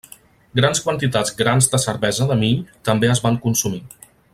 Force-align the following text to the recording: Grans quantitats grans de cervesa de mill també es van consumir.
Grans 0.59 0.81
quantitats 0.85 1.35
grans 1.43 1.69
de 1.75 1.81
cervesa 1.85 2.29
de 2.33 2.41
mill 2.43 2.67
també 2.91 3.15
es 3.15 3.23
van 3.29 3.41
consumir. 3.49 3.85